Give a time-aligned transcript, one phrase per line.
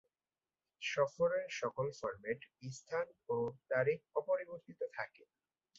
[0.81, 2.39] সফরের সকল ফরম্যাট,
[2.71, 3.05] স্থান
[3.29, 3.35] ও
[3.71, 5.23] তারিখ অপরিবর্তিত থাকে।